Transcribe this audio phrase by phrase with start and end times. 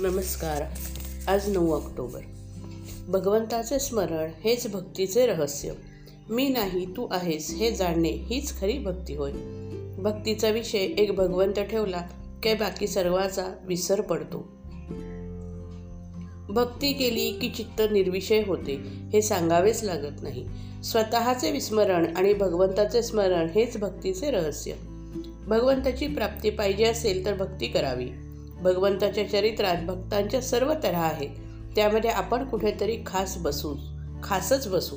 [0.00, 0.62] नमस्कार.
[1.28, 2.20] आज नऊ ऑक्टोबर.
[3.08, 5.72] भगवंताचे स्मरण हेच भक्तीचे रहस्य.
[6.30, 9.32] मी नाही तू आहेस हे जाणणे हीच खरी भक्ती होय.
[9.98, 12.00] भक्तीचा विषय एक भगवंत ठेवला
[12.42, 14.38] की बाकी सर्वाचा विसर पडतो.
[16.52, 18.80] भक्ती केली की चित्त निर्विषय होते
[19.12, 20.46] हे सांगावेच लागत नाही.
[20.84, 24.72] स्वतःचे विस्मरण आणि भगवंताचे स्मरण हेच भक्तीचे रहस्य.
[25.46, 28.08] भगवंताची प्राप्ती पाहिजे असेल तर भक्ती करावी.
[28.64, 31.28] भगवंताच्या चरित्रात भक्तांच्या सर्व तऱ्हा आहेत.
[31.76, 33.74] त्यामध्ये आपण कुठेतरी खास बसू
[34.22, 34.96] खासच बसू.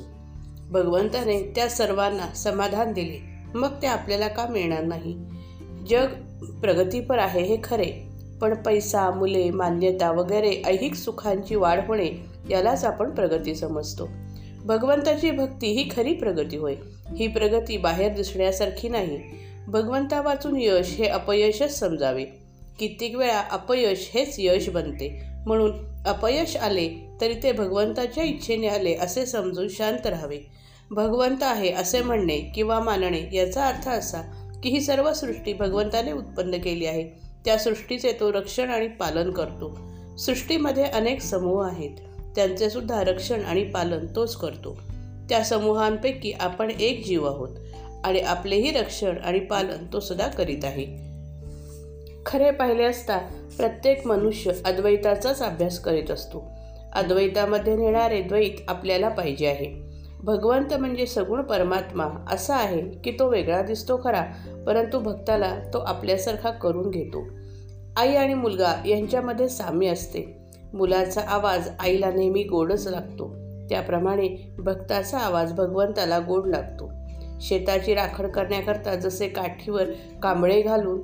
[0.70, 3.18] भगवंताने त्या सर्वांना समाधान दिले.
[3.58, 5.16] मग ते आपल्याला का मिळणार नाही?
[5.90, 6.06] जग
[6.60, 8.08] प्रगतीपर आहे हे खरे.
[8.40, 12.10] पण पैसा मुले मान्यता वगैरे ऐहिक सुखांची वाढ होणे
[12.50, 14.08] यालाच आपण प्रगती समजतो.
[14.64, 16.74] भगवंताची भक्ती ही खरी प्रगती होय.
[17.16, 19.20] ही प्रगती बाहेर दिसण्यासारखी नाही.
[19.68, 22.24] भगवंता वाचून यश हे अपयशच समजावे.
[22.78, 25.22] कित्येक वेळा अपयश हेच यश बनते.
[25.46, 25.72] म्हणून
[26.06, 26.90] अपयश आले
[27.20, 30.38] तरी ते भगवंताच्या इच्छेने आले असे समजून शांत राहावे.
[30.90, 34.20] भगवंत आहे असे म्हणणे किंवा मानणे याचा अर्थ असा
[34.62, 37.04] की ही सर्व सृष्टी भगवंताने उत्पन्न केली आहे.
[37.44, 39.78] त्या सृष्टीचे तो रक्षण आणि पालन करतो.
[40.18, 41.90] सृष्टीमध्ये अनेक समूह आहेत.
[42.36, 44.78] त्यांचे सुद्धा रक्षण आणि पालन तोच करतो.
[45.28, 47.56] त्या समूहांपैकी आपण एक जीव आहोत
[48.04, 51.07] आणि आपलेही रक्षण आणि पालन तो सदा करीत आहे.
[52.28, 53.18] खरे पाहिले असता
[53.56, 56.50] प्रत्येक मनुष्य अद्वैताचाच अभ्यास करीत असतो.
[56.92, 59.82] अद्वैतामध्ये नेणारे द्वैत आपल्याला पाहिजे आहे.
[60.22, 64.22] भगवंत म्हणजे सगुण परमात्मा असा आहे की तो वेगळा दिसतो खरा
[64.66, 67.24] परंतु भक्ताला तो आपल्यासारखा करून घेतो.
[67.96, 70.38] आई आणि मुलगा यांच्यामध्ये साम्य असते.
[70.72, 73.34] मुलाचा आवाज आईला नेहमी गोडच लागतो.
[73.68, 76.90] त्याप्रमाणे भक्ताचा आवाज भगवंताला गोड लागतो.
[77.40, 79.84] शेताची राखण करण्याकरता जसे काठीवर
[80.22, 81.00] कांबळे घालून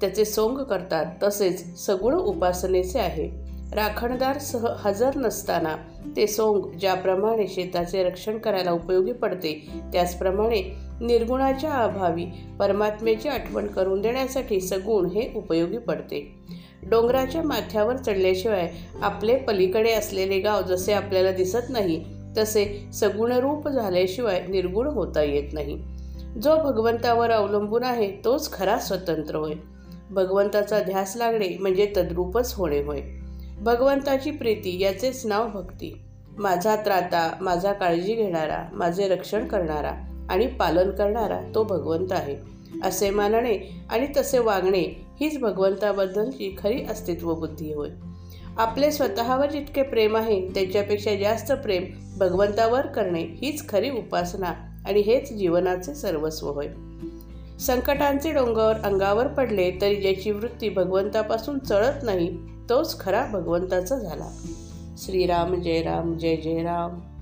[0.00, 3.46] त्याचे सोंग करतात तसेच सगुण उपासनेचे आहे.
[3.72, 5.76] राखणदार सह हजर नसताना
[6.16, 10.62] ते सोंग ज्याप्रमाणे शेताचे रक्षण करायला उपयोगी पडते त्याचप्रमाणे
[11.00, 12.26] निर्गुणाच्या अभावी
[12.58, 16.34] परमात्म्याची आठवण करून देण्यासाठी सगुण हे उपयोगी पडते.
[16.82, 22.04] डोंगराच्या माथ्यावर चढल्याशिवाय आपले पलीकडे असलेले गाव जसे आपल्याला दिसत नाही
[22.38, 25.78] तसे सगुणरूप झाल्याशिवाय निर्गुण होता येत नाही.
[26.42, 29.52] जो भगवंतावर अवलंबून आहे तोच खरा स्वतंत्र होय.
[30.10, 33.00] भगवंताचा ध्यास लागणे म्हणजे तद्रूपच होणे होय.
[33.60, 36.00] भगवंताची प्रीती याचेच नाव भक्ती.
[36.38, 39.92] माझा त्राता माझा काळजी घेणारा माझे रक्षण करणारा
[40.30, 42.36] आणि पालन करणारा तो भगवंत आहे.
[42.82, 47.90] असे मानणे आणि तसे वागणे हीच भगवंताबद्दलची खरी अस्तित्व बुद्धी होय.
[48.58, 51.84] आपले स्वतःवर जितके प्रेम आहे त्याच्यापेक्षा जास्त प्रेम
[52.18, 54.52] भगवंतावर करणे हीच खरी उपासना
[54.86, 56.66] आणि हेच जीवनाचे सर्वस्व होय.
[57.60, 64.28] संकटांचे डोंगर अंगावर पडले तरी ज्याची वृत्ती भगवंतापासून चळत नाही तोच खरा भगवंताचा झाला.
[64.98, 67.15] श्रीराम जय राम जय जय राम.